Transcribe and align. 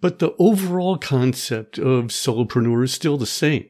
But 0.00 0.18
the 0.18 0.34
overall 0.38 0.96
concept 0.96 1.78
of 1.78 2.06
solopreneur 2.06 2.84
is 2.84 2.92
still 2.92 3.18
the 3.18 3.26
same. 3.26 3.68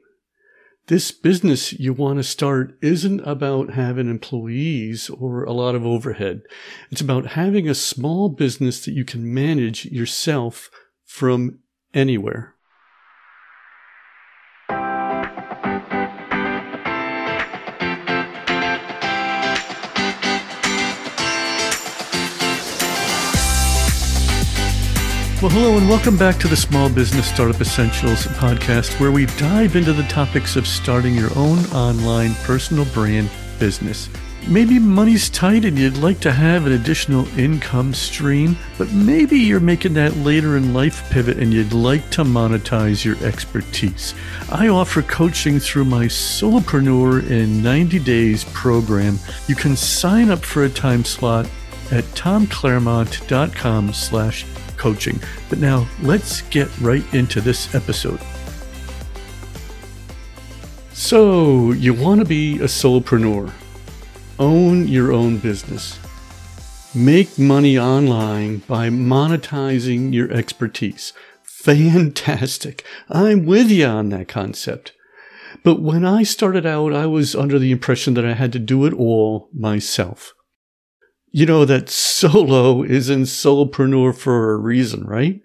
This 0.87 1.12
business 1.12 1.72
you 1.72 1.92
want 1.92 2.18
to 2.18 2.25
start 2.25 2.76
isn't 2.83 3.21
about 3.21 3.75
having 3.75 4.08
employees 4.08 5.08
or 5.08 5.45
a 5.45 5.53
lot 5.53 5.74
of 5.74 5.87
overhead. 5.87 6.43
It's 6.90 7.01
about 7.01 7.27
having 7.27 7.69
a 7.69 7.74
small 7.74 8.29
business 8.29 8.85
that 8.85 8.93
you 8.93 9.04
can 9.04 9.32
manage 9.32 9.85
yourself 9.87 10.71
from 11.04 11.61
anywhere. 11.94 12.54
Well, 25.41 25.48
hello 25.48 25.79
and 25.79 25.88
welcome 25.88 26.19
back 26.19 26.37
to 26.41 26.48
the 26.48 26.57
Small 26.57 26.91
Business 26.91 27.27
Startup 27.27 27.59
Essentials 27.59 28.27
podcast, 28.27 29.01
where 29.01 29.11
we 29.11 29.25
dive 29.25 29.75
into 29.75 29.95
the 29.95 30.03
topics 30.03 30.55
of 30.55 30.67
starting 30.67 31.15
your 31.15 31.31
own 31.35 31.61
online 31.69 32.35
personal 32.45 32.85
brand 32.85 33.31
business. 33.59 34.11
Maybe 34.47 34.79
money's 34.79 35.31
tight 35.31 35.65
and 35.65 35.79
you'd 35.79 35.97
like 35.97 36.21
to 36.21 36.31
have 36.31 36.67
an 36.67 36.73
additional 36.73 37.27
income 37.39 37.95
stream, 37.95 38.55
but 38.77 38.93
maybe 38.93 39.39
you're 39.39 39.61
making 39.61 39.95
that 39.95 40.15
later 40.19 40.59
in 40.59 40.75
life 40.75 41.11
pivot 41.11 41.39
and 41.39 41.55
you'd 41.55 41.73
like 41.73 42.11
to 42.11 42.23
monetize 42.23 43.03
your 43.03 43.17
expertise. 43.25 44.15
I 44.53 44.69
offer 44.69 45.01
coaching 45.01 45.59
through 45.59 45.87
my 45.87 46.05
Solopreneur 46.05 47.31
in 47.31 47.62
90 47.62 47.98
Days 48.01 48.45
program. 48.53 49.19
You 49.48 49.55
can 49.55 49.75
sign 49.75 50.29
up 50.29 50.45
for 50.45 50.65
a 50.65 50.69
time 50.69 51.03
slot 51.03 51.48
at 51.91 52.05
tomclaremont.com 52.05 53.95
slash 53.95 54.45
coaching. 54.80 55.20
But 55.51 55.59
now 55.59 55.87
let's 56.01 56.41
get 56.43 56.69
right 56.80 57.05
into 57.15 57.41
this 57.41 57.73
episode. 57.75 58.19
So, 60.92 61.73
you 61.73 61.95
want 61.95 62.20
to 62.20 62.25
be 62.25 62.56
a 62.56 62.64
solopreneur, 62.64 63.53
own 64.39 64.89
your 64.89 65.12
own 65.12 65.39
business, 65.39 65.98
make 66.95 67.39
money 67.39 67.78
online 67.78 68.58
by 68.58 68.89
monetizing 68.89 70.12
your 70.12 70.33
expertise. 70.33 71.12
Fantastic. 71.42 72.84
I'm 73.08 73.45
with 73.45 73.70
you 73.70 73.86
on 73.86 74.08
that 74.11 74.28
concept. 74.28 74.92
But 75.62 75.83
when 75.83 76.06
I 76.06 76.23
started 76.23 76.64
out, 76.64 76.95
I 76.95 77.06
was 77.06 77.34
under 77.34 77.58
the 77.58 77.73
impression 77.73 78.14
that 78.14 78.25
I 78.25 78.33
had 78.33 78.53
to 78.53 78.58
do 78.58 78.86
it 78.86 78.95
all 78.95 79.51
myself 79.53 80.34
you 81.31 81.47
know 81.47 81.64
that 81.64 81.89
solo 81.89 82.83
is 82.97 83.11
in 83.11 83.23
solopreneur 83.23 84.17
for 84.17 84.53
a 84.53 84.56
reason, 84.56 85.05
right? 85.05 85.41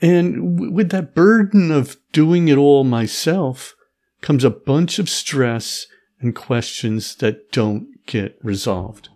And 0.00 0.74
with 0.74 0.90
that 0.90 1.14
burden 1.14 1.70
of 1.70 1.96
doing 2.12 2.48
it 2.48 2.58
all 2.58 2.84
myself 2.84 3.74
comes 4.20 4.44
a 4.44 4.50
bunch 4.50 4.98
of 4.98 5.08
stress 5.08 5.86
and 6.20 6.34
questions 6.34 7.16
that 7.16 7.52
don't 7.52 7.88
get 8.06 8.38
resolved. 8.42 9.08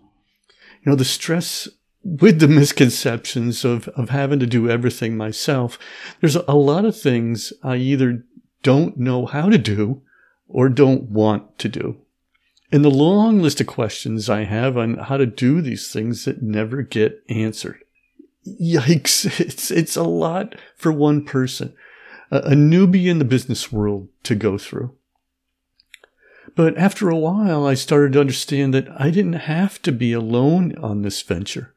You 0.83 0.91
know, 0.91 0.95
the 0.95 1.05
stress 1.05 1.67
with 2.03 2.39
the 2.39 2.47
misconceptions 2.47 3.65
of, 3.65 3.87
of 3.89 4.09
having 4.09 4.39
to 4.39 4.47
do 4.47 4.69
everything 4.69 5.17
myself, 5.17 5.77
there's 6.21 6.35
a 6.35 6.53
lot 6.53 6.85
of 6.85 6.99
things 6.99 7.51
I 7.61 7.75
either 7.75 8.23
don't 8.63 8.97
know 8.97 9.25
how 9.25 9.49
to 9.49 9.57
do 9.57 10.01
or 10.47 10.69
don't 10.69 11.03
want 11.03 11.59
to 11.59 11.69
do 11.69 11.97
and 12.71 12.85
the 12.85 12.89
long 12.89 13.41
list 13.41 13.59
of 13.59 13.67
questions 13.67 14.29
I 14.29 14.43
have 14.43 14.77
on 14.77 14.95
how 14.95 15.17
to 15.17 15.25
do 15.25 15.61
these 15.61 15.91
things 15.91 16.25
that 16.25 16.43
never 16.43 16.81
get 16.81 17.23
answered. 17.29 17.83
Yikes. 18.47 19.25
It's, 19.39 19.71
it's 19.71 19.95
a 19.95 20.03
lot 20.03 20.55
for 20.75 20.91
one 20.91 21.25
person, 21.25 21.73
a, 22.31 22.37
a 22.37 22.51
newbie 22.51 23.07
in 23.07 23.19
the 23.19 23.25
business 23.25 23.71
world 23.71 24.07
to 24.23 24.35
go 24.35 24.57
through. 24.57 24.95
But 26.55 26.77
after 26.77 27.09
a 27.09 27.17
while, 27.17 27.65
I 27.65 27.73
started 27.73 28.13
to 28.13 28.19
understand 28.19 28.73
that 28.73 28.87
I 28.99 29.11
didn't 29.11 29.33
have 29.33 29.81
to 29.83 29.91
be 29.91 30.13
alone 30.13 30.75
on 30.77 31.01
this 31.01 31.21
venture. 31.21 31.73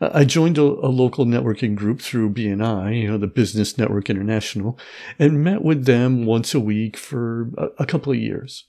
I 0.00 0.24
joined 0.24 0.58
a, 0.58 0.62
a, 0.62 0.90
local 0.90 1.24
networking 1.24 1.76
group 1.76 2.00
through 2.00 2.34
BNI, 2.34 3.02
you 3.02 3.08
know, 3.08 3.18
the 3.18 3.28
Business 3.28 3.78
Network 3.78 4.10
International, 4.10 4.78
and 5.18 5.44
met 5.44 5.62
with 5.62 5.84
them 5.84 6.26
once 6.26 6.52
a 6.52 6.60
week 6.60 6.96
for 6.96 7.50
a, 7.56 7.68
a 7.78 7.86
couple 7.86 8.12
of 8.12 8.18
years. 8.18 8.64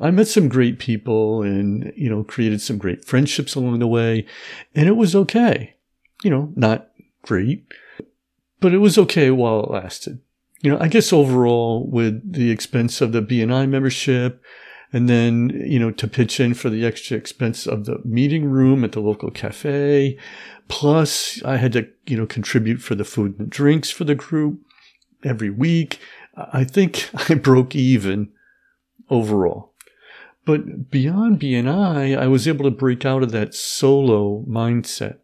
I 0.00 0.10
met 0.10 0.28
some 0.28 0.48
great 0.48 0.78
people 0.78 1.42
and, 1.42 1.92
you 1.96 2.08
know, 2.08 2.24
created 2.24 2.60
some 2.60 2.78
great 2.78 3.04
friendships 3.04 3.54
along 3.54 3.78
the 3.78 3.86
way. 3.86 4.26
And 4.74 4.88
it 4.88 4.96
was 4.96 5.14
okay. 5.14 5.74
You 6.22 6.30
know, 6.30 6.52
not 6.56 6.90
great, 7.22 7.64
but 8.60 8.74
it 8.74 8.78
was 8.78 8.98
okay 8.98 9.30
while 9.30 9.64
it 9.64 9.70
lasted. 9.70 10.20
You 10.62 10.70
know, 10.70 10.78
I 10.78 10.88
guess 10.88 11.12
overall 11.12 11.86
with 11.86 12.32
the 12.32 12.50
expense 12.50 13.00
of 13.00 13.12
the 13.12 13.22
BNI 13.22 13.68
membership 13.68 14.42
and 14.92 15.08
then, 15.08 15.50
you 15.66 15.78
know, 15.78 15.90
to 15.92 16.08
pitch 16.08 16.40
in 16.40 16.54
for 16.54 16.68
the 16.68 16.84
extra 16.84 17.16
expense 17.16 17.66
of 17.66 17.84
the 17.84 18.00
meeting 18.04 18.50
room 18.50 18.84
at 18.84 18.92
the 18.92 19.00
local 19.00 19.30
cafe. 19.30 20.18
Plus 20.68 21.42
I 21.44 21.56
had 21.56 21.72
to, 21.72 21.88
you 22.06 22.16
know, 22.16 22.26
contribute 22.26 22.82
for 22.82 22.94
the 22.94 23.04
food 23.04 23.38
and 23.38 23.48
drinks 23.48 23.90
for 23.90 24.04
the 24.04 24.14
group 24.14 24.60
every 25.24 25.50
week. 25.50 26.00
I 26.36 26.64
think 26.64 27.10
I 27.30 27.34
broke 27.34 27.74
even 27.74 28.30
overall. 29.08 29.69
But 30.50 30.90
beyond 30.90 31.38
BNI, 31.38 32.18
I 32.18 32.26
was 32.26 32.48
able 32.48 32.64
to 32.64 32.72
break 32.72 33.04
out 33.04 33.22
of 33.22 33.30
that 33.30 33.54
solo 33.54 34.44
mindset. 34.48 35.18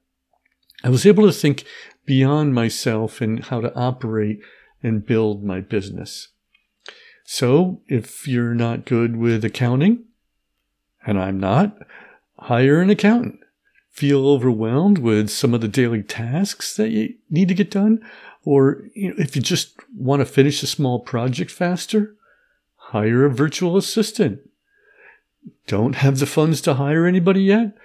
I 0.84 0.88
was 0.88 1.04
able 1.04 1.26
to 1.26 1.32
think 1.32 1.64
beyond 2.04 2.54
myself 2.54 3.20
and 3.20 3.44
how 3.44 3.60
to 3.60 3.74
operate 3.74 4.38
and 4.84 5.04
build 5.04 5.42
my 5.42 5.60
business. 5.60 6.28
So 7.24 7.80
if 7.88 8.28
you're 8.28 8.54
not 8.54 8.84
good 8.84 9.16
with 9.16 9.44
accounting, 9.44 10.04
and 11.04 11.18
I'm 11.18 11.40
not, 11.40 11.76
hire 12.38 12.80
an 12.80 12.90
accountant. 12.90 13.40
Feel 13.90 14.28
overwhelmed 14.28 14.98
with 14.98 15.28
some 15.28 15.54
of 15.54 15.60
the 15.60 15.66
daily 15.66 16.04
tasks 16.04 16.76
that 16.76 16.90
you 16.90 17.14
need 17.28 17.48
to 17.48 17.54
get 17.54 17.72
done? 17.72 17.98
Or 18.44 18.84
you 18.94 19.08
know, 19.08 19.16
if 19.18 19.34
you 19.34 19.42
just 19.42 19.74
want 19.92 20.20
to 20.20 20.24
finish 20.24 20.62
a 20.62 20.68
small 20.68 21.00
project 21.00 21.50
faster, 21.50 22.14
hire 22.76 23.24
a 23.24 23.30
virtual 23.34 23.76
assistant 23.76 24.45
don't 25.66 25.96
have 25.96 26.18
the 26.18 26.26
funds 26.26 26.60
to 26.62 26.74
hire 26.74 27.06
anybody 27.06 27.42
yet? 27.42 27.76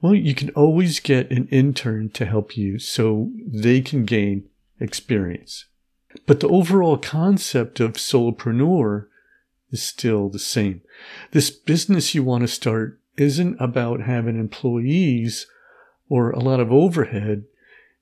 Well, 0.00 0.14
you 0.14 0.34
can 0.34 0.50
always 0.50 1.00
get 1.00 1.30
an 1.30 1.48
intern 1.48 2.10
to 2.10 2.24
help 2.24 2.56
you 2.56 2.78
so 2.78 3.30
they 3.46 3.80
can 3.80 4.04
gain 4.04 4.48
experience. 4.80 5.66
But 6.26 6.40
the 6.40 6.48
overall 6.48 6.96
concept 6.96 7.80
of 7.80 7.94
solopreneur 7.94 9.06
is 9.70 9.82
still 9.82 10.28
the 10.28 10.38
same. 10.38 10.82
This 11.32 11.50
business 11.50 12.14
you 12.14 12.22
want 12.22 12.42
to 12.42 12.48
start 12.48 13.00
isn't 13.16 13.56
about 13.60 14.02
having 14.02 14.38
employees 14.38 15.46
or 16.08 16.30
a 16.30 16.38
lot 16.38 16.60
of 16.60 16.72
overhead. 16.72 17.44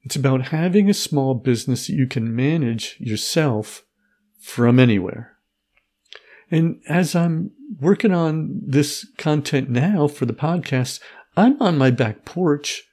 It's 0.03 0.17
about 0.17 0.49
having 0.49 0.89
a 0.89 0.95
small 0.95 1.35
business 1.35 1.87
that 1.87 1.95
you 1.95 2.07
can 2.07 2.35
manage 2.35 2.97
yourself 3.01 3.85
from 4.39 4.79
anywhere. 4.79 5.36
And 6.51 6.81
as 6.89 7.15
I'm 7.15 7.51
working 7.81 8.13
on 8.13 8.61
this 8.65 9.07
content 9.19 9.69
now 9.69 10.07
for 10.07 10.27
the 10.27 10.33
podcast, 10.33 11.01
I'm 11.37 11.61
on 11.61 11.77
my 11.77 11.91
back 11.91 12.25
porch 12.25 12.85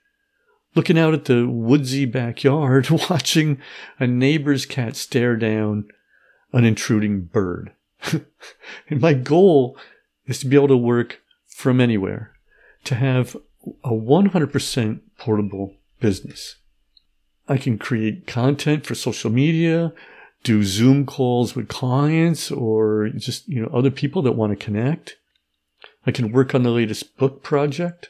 looking 0.75 0.97
out 0.97 1.13
at 1.13 1.25
the 1.25 1.47
woodsy 1.47 2.05
backyard, 2.05 2.89
watching 3.09 3.59
a 3.99 4.07
neighbor's 4.07 4.65
cat 4.65 4.95
stare 4.95 5.35
down 5.35 5.85
an 6.51 6.65
intruding 6.65 7.21
bird. 7.21 7.71
and 8.89 9.01
my 9.01 9.13
goal 9.13 9.77
is 10.25 10.39
to 10.39 10.47
be 10.47 10.55
able 10.55 10.67
to 10.67 10.77
work 10.77 11.19
from 11.47 11.79
anywhere, 11.79 12.33
to 12.83 12.95
have 12.95 13.35
a 13.83 13.89
100% 13.89 14.99
portable 15.17 15.75
business. 15.99 16.55
I 17.47 17.57
can 17.57 17.77
create 17.77 18.27
content 18.27 18.85
for 18.85 18.95
social 18.95 19.29
media 19.29 19.93
do 20.43 20.63
Zoom 20.63 21.05
calls 21.05 21.55
with 21.55 21.69
clients 21.69 22.51
or 22.51 23.09
just, 23.09 23.47
you 23.47 23.61
know, 23.61 23.69
other 23.73 23.91
people 23.91 24.21
that 24.23 24.33
want 24.33 24.57
to 24.57 24.65
connect. 24.65 25.17
I 26.05 26.11
can 26.11 26.31
work 26.31 26.53
on 26.53 26.63
the 26.63 26.69
latest 26.69 27.17
book 27.17 27.41
project. 27.41 28.09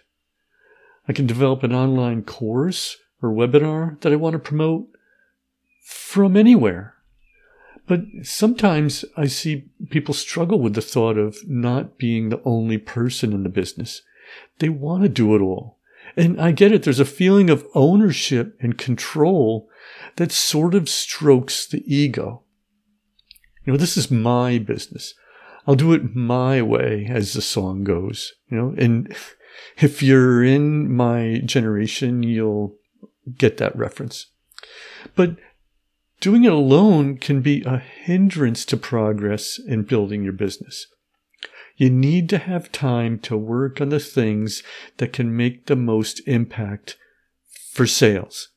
I 1.08 1.14
can 1.14 1.28
develop 1.28 1.64
an 1.64 1.74
online 1.74 2.24
course 2.24 2.98
or 3.22 3.30
webinar 3.30 4.00
that 4.02 4.12
I 4.12 4.18
want 4.18 4.34
to 4.34 4.40
promote 4.40 4.88
from 5.86 6.36
anywhere. 6.36 6.96
But 7.86 8.02
sometimes 8.24 9.04
I 9.18 9.28
see 9.28 9.66
people 9.90 10.14
struggle 10.14 10.60
with 10.60 10.74
the 10.74 10.82
thought 10.82 11.18
of 11.18 11.38
not 11.48 11.98
being 11.98 12.30
the 12.30 12.42
only 12.46 12.78
person 12.78 13.34
in 13.34 13.44
the 13.44 13.50
business. 13.50 14.02
They 14.60 14.70
want 14.70 15.04
to 15.04 15.10
do 15.10 15.36
it 15.36 15.42
all. 15.42 15.78
And 16.16 16.40
I 16.40 16.52
get 16.52 16.72
it. 16.72 16.84
There's 16.84 17.00
a 17.00 17.06
feeling 17.06 17.50
of 17.50 17.68
ownership 17.76 18.58
and 18.62 18.78
control 18.78 19.68
that 20.18 20.32
sort 20.32 20.76
of 20.76 20.90
strokes 20.90 21.66
the 21.66 21.84
ego. 21.86 22.44
You 23.66 23.74
know, 23.74 23.78
this 23.78 23.98
is 23.98 24.12
my 24.12 24.58
business. 24.58 25.14
I'll 25.66 25.76
do 25.76 25.94
it 25.94 26.16
my 26.16 26.62
way, 26.62 27.08
as 27.10 27.34
the 27.34 27.42
song 27.42 27.84
goes, 27.84 28.34
you 28.50 28.58
know, 28.58 28.76
and 28.78 29.16
if 29.78 30.04
you're 30.04 30.44
in 30.44 30.94
my 30.94 31.42
generation, 31.46 32.24
you'll 32.24 32.76
get 33.38 33.58
that 33.58 33.76
reference. 33.76 34.28
But 35.16 35.38
doing 36.20 36.44
it 36.44 36.52
alone 36.52 37.18
can 37.18 37.42
be 37.42 37.64
a 37.64 37.78
hindrance 37.78 38.66
to 38.66 38.78
progress 38.78 39.60
in 39.60 39.84
building 39.84 40.24
your 40.24 40.34
business. 40.34 40.88
You 41.76 41.90
need 41.90 42.30
to 42.30 42.38
have 42.38 42.72
time 42.72 43.20
to 43.20 43.36
work 43.36 43.82
on 43.82 43.90
the 43.90 44.00
things 44.00 44.62
that 44.98 45.14
can 45.14 45.36
make 45.36 45.66
the 45.66 45.76
most 45.76 46.22
impact 46.28 46.98
for 47.72 47.88
sales. 47.88 48.50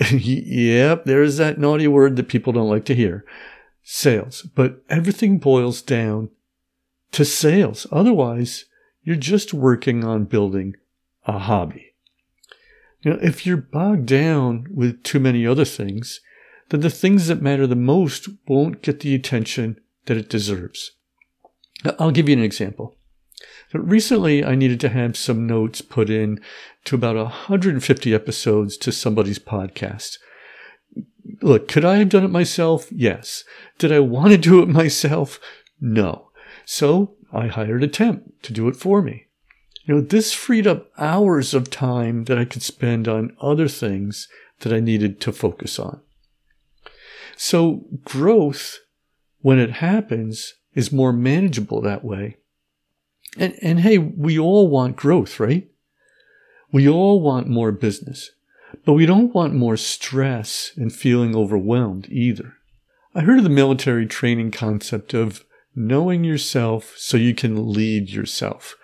yep, 0.10 1.04
there's 1.04 1.36
that 1.36 1.58
naughty 1.58 1.86
word 1.86 2.16
that 2.16 2.28
people 2.28 2.52
don't 2.52 2.68
like 2.68 2.84
to 2.86 2.94
hear. 2.94 3.24
Sales. 3.82 4.42
But 4.42 4.82
everything 4.88 5.38
boils 5.38 5.82
down 5.82 6.30
to 7.12 7.24
sales. 7.24 7.86
Otherwise, 7.92 8.64
you're 9.02 9.16
just 9.16 9.54
working 9.54 10.02
on 10.02 10.24
building 10.24 10.74
a 11.26 11.38
hobby. 11.38 11.94
You 13.02 13.12
know, 13.12 13.18
if 13.22 13.46
you're 13.46 13.58
bogged 13.58 14.06
down 14.06 14.66
with 14.70 15.02
too 15.02 15.20
many 15.20 15.46
other 15.46 15.64
things, 15.64 16.20
then 16.70 16.80
the 16.80 16.90
things 16.90 17.26
that 17.28 17.42
matter 17.42 17.66
the 17.66 17.76
most 17.76 18.28
won't 18.48 18.82
get 18.82 19.00
the 19.00 19.14
attention 19.14 19.78
that 20.06 20.16
it 20.16 20.30
deserves. 20.30 20.92
I'll 21.98 22.10
give 22.10 22.28
you 22.28 22.36
an 22.36 22.42
example. 22.42 22.96
But 23.72 23.88
recently, 23.88 24.44
I 24.44 24.54
needed 24.54 24.80
to 24.80 24.88
have 24.88 25.16
some 25.16 25.46
notes 25.46 25.80
put 25.80 26.10
in 26.10 26.40
to 26.84 26.94
about 26.94 27.16
150 27.16 28.14
episodes 28.14 28.76
to 28.78 28.92
somebody's 28.92 29.38
podcast. 29.38 30.18
Look, 31.42 31.68
could 31.68 31.84
I 31.84 31.96
have 31.96 32.10
done 32.10 32.24
it 32.24 32.30
myself? 32.30 32.86
Yes. 32.92 33.44
Did 33.78 33.90
I 33.90 34.00
want 34.00 34.32
to 34.32 34.38
do 34.38 34.62
it 34.62 34.68
myself? 34.68 35.40
No. 35.80 36.30
So 36.64 37.16
I 37.32 37.48
hired 37.48 37.82
a 37.82 37.88
temp 37.88 38.42
to 38.42 38.52
do 38.52 38.68
it 38.68 38.76
for 38.76 39.02
me. 39.02 39.26
You 39.84 39.96
know, 39.96 40.00
this 40.00 40.32
freed 40.32 40.66
up 40.66 40.90
hours 40.96 41.52
of 41.52 41.68
time 41.68 42.24
that 42.24 42.38
I 42.38 42.44
could 42.44 42.62
spend 42.62 43.06
on 43.06 43.36
other 43.40 43.68
things 43.68 44.28
that 44.60 44.72
I 44.72 44.80
needed 44.80 45.20
to 45.22 45.32
focus 45.32 45.78
on. 45.78 46.00
So 47.36 47.84
growth, 48.04 48.78
when 49.40 49.58
it 49.58 49.72
happens, 49.72 50.54
is 50.74 50.92
more 50.92 51.12
manageable 51.12 51.80
that 51.82 52.04
way. 52.04 52.38
And, 53.36 53.56
and 53.62 53.80
hey, 53.80 53.98
we 53.98 54.38
all 54.38 54.68
want 54.68 54.96
growth, 54.96 55.40
right? 55.40 55.68
We 56.72 56.88
all 56.88 57.20
want 57.20 57.48
more 57.48 57.72
business, 57.72 58.30
but 58.84 58.94
we 58.94 59.06
don't 59.06 59.34
want 59.34 59.54
more 59.54 59.76
stress 59.76 60.72
and 60.76 60.92
feeling 60.92 61.36
overwhelmed 61.36 62.08
either. 62.10 62.54
I 63.14 63.20
heard 63.20 63.38
of 63.38 63.44
the 63.44 63.50
military 63.50 64.06
training 64.06 64.50
concept 64.50 65.14
of 65.14 65.44
knowing 65.76 66.24
yourself 66.24 66.94
so 66.96 67.16
you 67.16 67.34
can 67.34 67.72
lead 67.72 68.10
yourself. 68.10 68.76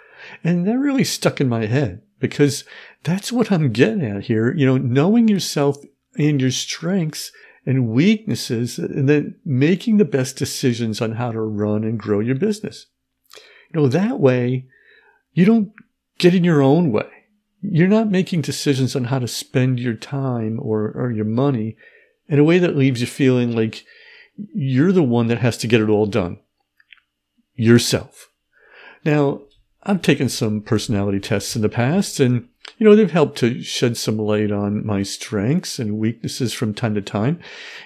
And 0.45 0.67
that 0.67 0.79
really 0.79 1.05
stuck 1.05 1.41
in 1.41 1.49
my 1.49 1.67
head 1.67 2.03
because 2.21 2.65
that's 3.03 3.33
what 3.33 3.51
I'm 3.51 3.73
getting 3.73 4.05
at 4.05 4.25
here. 4.25 4.55
You 4.55 4.67
know, 4.67 4.77
knowing 4.77 5.29
yourself 5.29 5.79
and 6.17 6.41
your 6.41 6.51
strengths 6.51 7.33
and 7.67 7.89
weaknesses 7.89 8.79
and 8.79 9.09
then 9.09 9.37
making 9.45 9.97
the 9.97 10.05
best 10.05 10.37
decisions 10.37 11.01
on 11.01 11.13
how 11.13 11.33
to 11.33 11.41
run 11.41 11.85
and 11.85 11.99
grow 11.99 12.21
your 12.21 12.35
business. 12.35 12.87
You 13.73 13.81
know, 13.81 13.89
that 13.89 14.21
way 14.21 14.67
you 15.33 15.45
don't 15.45 15.73
get 16.19 16.35
in 16.35 16.45
your 16.45 16.63
own 16.63 16.93
way. 16.93 17.09
You're 17.63 17.89
not 17.89 18.11
making 18.11 18.41
decisions 18.41 18.97
on 18.97 19.05
how 19.05 19.19
to 19.19 19.29
spend 19.29 19.81
your 19.81 19.95
time 19.95 20.59
or, 20.61 20.93
or 20.93 21.11
your 21.11 21.25
money 21.25 21.77
in 22.29 22.39
a 22.39 22.45
way 22.45 22.59
that 22.59 22.77
leaves 22.77 23.01
you 23.01 23.07
feeling 23.07 23.55
like 23.55 23.85
you're 24.55 24.93
the 24.93 25.03
one 25.03 25.27
that 25.27 25.39
has 25.39 25.59
to 25.59 25.67
get 25.67 25.81
it 25.81 25.89
all 25.89 26.07
done 26.07 26.39
yourself. 27.55 28.31
Now, 29.05 29.43
I've 29.83 30.03
taken 30.03 30.29
some 30.29 30.61
personality 30.63 31.21
tests 31.21 31.57
in 31.57 31.63
the 31.63 31.69
past 31.69 32.21
and 32.21 32.49
you 32.79 32.85
know, 32.85 32.95
they've 32.95 33.11
helped 33.11 33.39
to 33.39 33.63
shed 33.63 33.97
some 33.97 34.19
light 34.19 34.53
on 34.53 34.87
my 34.87 35.03
strengths 35.03 35.79
and 35.79 35.99
weaknesses 35.99 36.53
from 36.53 36.75
time 36.75 36.95
to 36.95 37.01
time. 37.01 37.41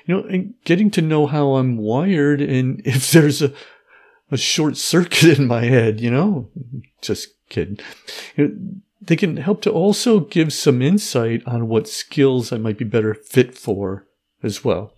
You 0.06 0.16
know, 0.16 0.28
and 0.28 0.54
getting 0.64 0.90
to 0.92 1.02
know 1.02 1.26
how 1.26 1.54
I'm 1.54 1.76
wired 1.76 2.40
and 2.40 2.82
if 2.84 3.10
there's 3.10 3.42
a, 3.42 3.52
a 4.30 4.36
short 4.36 4.76
circuit 4.76 5.24
in 5.38 5.46
my 5.46 5.64
head, 5.64 6.00
you 6.00 6.10
know, 6.10 6.48
just 7.00 7.28
kidding. 7.48 7.78
They 9.00 9.16
can 9.16 9.36
help 9.36 9.60
to 9.62 9.70
also 9.70 10.20
give 10.20 10.52
some 10.52 10.80
insight 10.80 11.42
on 11.46 11.68
what 11.68 11.88
skills 11.88 12.52
I 12.52 12.58
might 12.58 12.78
be 12.78 12.84
better 12.84 13.14
fit 13.14 13.56
for 13.56 14.06
as 14.42 14.64
well. 14.64 14.92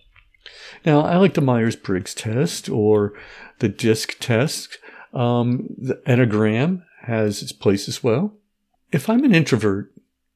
Now, 0.85 1.01
I 1.01 1.17
like 1.17 1.33
the 1.33 1.41
Myers 1.41 1.75
Briggs 1.75 2.13
test 2.13 2.69
or 2.69 3.13
the 3.59 3.67
DISC 3.67 4.17
test. 4.19 4.77
Um, 5.13 5.75
the 5.77 5.95
Enneagram 6.07 6.83
has 7.03 7.41
its 7.41 7.51
place 7.51 7.87
as 7.87 8.03
well. 8.03 8.33
If 8.91 9.09
I'm 9.09 9.25
an 9.25 9.35
introvert 9.35 9.91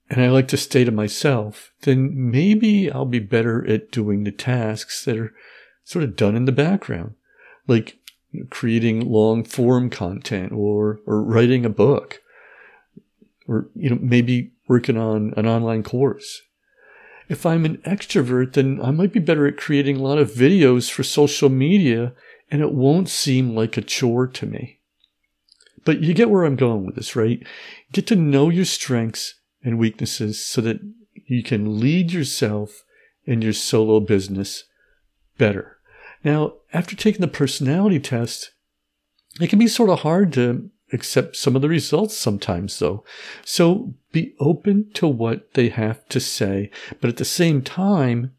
and 0.09 0.21
I 0.21 0.29
like 0.29 0.49
to 0.49 0.57
stay 0.57 0.83
to 0.83 0.91
myself, 0.91 1.71
then 1.83 2.11
maybe 2.13 2.91
I'll 2.91 3.05
be 3.05 3.19
better 3.19 3.65
at 3.67 3.91
doing 3.91 4.23
the 4.23 4.31
tasks 4.31 5.05
that 5.05 5.17
are 5.17 5.33
sort 5.85 6.03
of 6.03 6.15
done 6.17 6.35
in 6.35 6.45
the 6.45 6.51
background, 6.51 7.15
like 7.67 7.97
creating 8.49 9.09
long 9.09 9.43
form 9.43 9.89
content 9.89 10.51
or, 10.51 10.99
or 11.05 11.21
writing 11.21 11.65
a 11.65 11.69
book 11.69 12.21
or, 13.47 13.69
you 13.75 13.89
know, 13.89 13.99
maybe 14.01 14.51
working 14.67 14.97
on 14.97 15.33
an 15.35 15.45
online 15.45 15.83
course. 15.83 16.41
If 17.27 17.45
I'm 17.45 17.65
an 17.65 17.77
extrovert, 17.77 18.53
then 18.53 18.79
I 18.81 18.91
might 18.91 19.13
be 19.13 19.19
better 19.19 19.47
at 19.47 19.57
creating 19.57 19.97
a 19.97 20.01
lot 20.01 20.17
of 20.17 20.31
videos 20.31 20.89
for 20.89 21.03
social 21.03 21.49
media 21.49 22.13
and 22.49 22.61
it 22.61 22.73
won't 22.73 23.09
seem 23.09 23.55
like 23.55 23.77
a 23.77 23.81
chore 23.81 24.27
to 24.27 24.45
me. 24.45 24.79
But 25.83 26.01
you 26.01 26.13
get 26.13 26.29
where 26.29 26.43
I'm 26.43 26.55
going 26.55 26.85
with 26.85 26.95
this, 26.95 27.15
right? 27.15 27.45
Get 27.91 28.05
to 28.07 28.15
know 28.15 28.49
your 28.49 28.65
strengths 28.65 29.35
and 29.63 29.79
weaknesses 29.79 30.45
so 30.45 30.61
that 30.61 30.79
you 31.25 31.43
can 31.43 31.79
lead 31.79 32.11
yourself 32.11 32.83
in 33.25 33.41
your 33.41 33.53
solo 33.53 33.99
business 33.99 34.65
better. 35.37 35.77
Now, 36.23 36.53
after 36.73 36.95
taking 36.95 37.21
the 37.21 37.27
personality 37.27 37.99
test, 37.99 38.51
it 39.39 39.47
can 39.47 39.59
be 39.59 39.67
sort 39.67 39.89
of 39.89 39.99
hard 39.99 40.33
to 40.33 40.69
accept 40.93 41.35
some 41.35 41.55
of 41.55 41.61
the 41.61 41.69
results 41.69 42.17
sometimes, 42.17 42.79
though. 42.79 43.03
So 43.43 43.93
be 44.11 44.35
open 44.39 44.91
to 44.95 45.07
what 45.07 45.53
they 45.53 45.69
have 45.69 46.07
to 46.09 46.19
say. 46.19 46.69
But 46.99 47.09
at 47.09 47.17
the 47.17 47.25
same 47.25 47.61
time, 47.61 48.33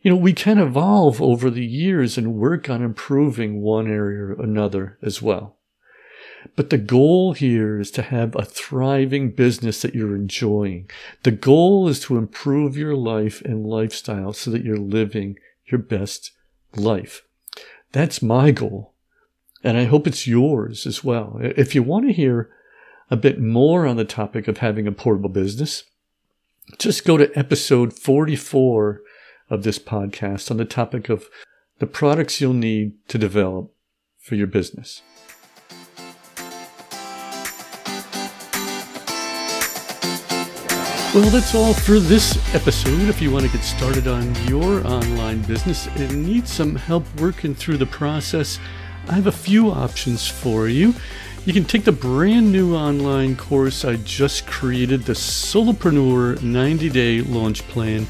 you 0.00 0.10
know, 0.10 0.16
we 0.16 0.32
can 0.32 0.58
evolve 0.58 1.22
over 1.22 1.50
the 1.50 1.64
years 1.64 2.18
and 2.18 2.34
work 2.34 2.68
on 2.68 2.82
improving 2.82 3.60
one 3.60 3.86
area 3.88 4.24
or 4.24 4.42
another 4.42 4.98
as 5.02 5.22
well. 5.22 5.58
But 6.56 6.70
the 6.70 6.78
goal 6.78 7.34
here 7.34 7.78
is 7.78 7.90
to 7.92 8.02
have 8.02 8.34
a 8.34 8.44
thriving 8.44 9.30
business 9.30 9.82
that 9.82 9.94
you're 9.94 10.16
enjoying. 10.16 10.90
The 11.22 11.30
goal 11.30 11.88
is 11.88 12.00
to 12.00 12.16
improve 12.16 12.76
your 12.76 12.96
life 12.96 13.42
and 13.42 13.64
lifestyle 13.64 14.32
so 14.32 14.50
that 14.50 14.64
you're 14.64 14.76
living 14.76 15.36
your 15.66 15.78
best 15.78 16.32
life. 16.74 17.22
That's 17.92 18.22
my 18.22 18.50
goal. 18.50 18.94
And 19.62 19.78
I 19.78 19.84
hope 19.84 20.06
it's 20.06 20.26
yours 20.26 20.86
as 20.86 21.04
well. 21.04 21.38
If 21.40 21.74
you 21.74 21.82
want 21.82 22.06
to 22.06 22.12
hear 22.12 22.50
a 23.10 23.16
bit 23.16 23.40
more 23.40 23.86
on 23.86 23.96
the 23.96 24.04
topic 24.04 24.48
of 24.48 24.58
having 24.58 24.86
a 24.86 24.92
portable 24.92 25.28
business, 25.28 25.84
just 26.78 27.04
go 27.04 27.16
to 27.16 27.30
episode 27.38 27.92
44 27.92 29.02
of 29.50 29.62
this 29.62 29.78
podcast 29.78 30.50
on 30.50 30.56
the 30.56 30.64
topic 30.64 31.08
of 31.08 31.28
the 31.78 31.86
products 31.86 32.40
you'll 32.40 32.54
need 32.54 32.94
to 33.08 33.18
develop 33.18 33.72
for 34.18 34.34
your 34.34 34.46
business. 34.46 35.02
Well, 41.14 41.28
that's 41.28 41.54
all 41.54 41.74
for 41.74 42.00
this 42.00 42.38
episode. 42.54 43.10
If 43.10 43.20
you 43.20 43.30
want 43.30 43.44
to 43.44 43.52
get 43.52 43.62
started 43.62 44.08
on 44.08 44.34
your 44.46 44.82
online 44.86 45.42
business 45.42 45.86
and 45.88 46.24
need 46.24 46.48
some 46.48 46.74
help 46.74 47.04
working 47.20 47.54
through 47.54 47.76
the 47.76 47.84
process, 47.84 48.58
I 49.10 49.16
have 49.16 49.26
a 49.26 49.32
few 49.32 49.70
options 49.70 50.26
for 50.26 50.68
you. 50.68 50.94
You 51.44 51.52
can 51.52 51.66
take 51.66 51.84
the 51.84 51.92
brand 51.92 52.50
new 52.50 52.74
online 52.74 53.36
course 53.36 53.84
I 53.84 53.96
just 53.96 54.46
created, 54.46 55.02
the 55.02 55.12
Solopreneur 55.12 56.42
90 56.42 56.88
Day 56.88 57.20
Launch 57.20 57.60
Plan, 57.68 58.06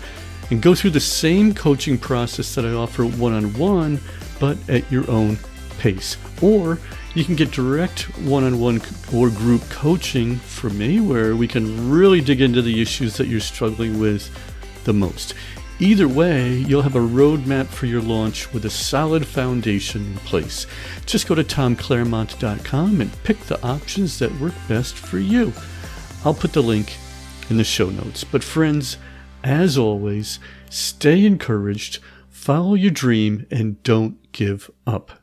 and 0.52 0.62
go 0.62 0.72
through 0.72 0.90
the 0.90 1.00
same 1.00 1.52
coaching 1.52 1.98
process 1.98 2.54
that 2.54 2.64
I 2.64 2.70
offer 2.70 3.04
one 3.04 3.32
on 3.32 3.52
one, 3.54 3.98
but 4.38 4.56
at 4.70 4.88
your 4.92 5.10
own 5.10 5.38
pace. 5.82 6.16
Or 6.40 6.78
you 7.14 7.24
can 7.24 7.34
get 7.34 7.50
direct 7.50 8.02
one 8.20 8.44
on 8.44 8.60
one 8.60 8.80
or 9.12 9.28
group 9.28 9.68
coaching 9.68 10.36
from 10.36 10.78
me 10.78 11.00
where 11.00 11.34
we 11.34 11.48
can 11.48 11.90
really 11.90 12.20
dig 12.20 12.40
into 12.40 12.62
the 12.62 12.80
issues 12.80 13.16
that 13.16 13.26
you're 13.26 13.40
struggling 13.40 13.98
with 13.98 14.30
the 14.84 14.92
most. 14.92 15.34
Either 15.80 16.06
way, 16.06 16.54
you'll 16.54 16.82
have 16.82 16.94
a 16.94 17.00
roadmap 17.00 17.66
for 17.66 17.86
your 17.86 18.00
launch 18.00 18.52
with 18.52 18.64
a 18.64 18.70
solid 18.70 19.26
foundation 19.26 20.12
in 20.12 20.14
place. 20.18 20.68
Just 21.04 21.26
go 21.26 21.34
to 21.34 21.42
tomclaremont.com 21.42 23.00
and 23.00 23.22
pick 23.24 23.40
the 23.40 23.60
options 23.66 24.20
that 24.20 24.38
work 24.38 24.54
best 24.68 24.94
for 24.94 25.18
you. 25.18 25.52
I'll 26.24 26.34
put 26.34 26.52
the 26.52 26.62
link 26.62 26.96
in 27.50 27.56
the 27.56 27.64
show 27.64 27.90
notes. 27.90 28.22
But, 28.22 28.44
friends, 28.44 28.98
as 29.42 29.76
always, 29.76 30.38
stay 30.70 31.26
encouraged, 31.26 31.98
follow 32.30 32.74
your 32.74 32.92
dream, 32.92 33.46
and 33.50 33.82
don't 33.82 34.30
give 34.30 34.70
up. 34.86 35.21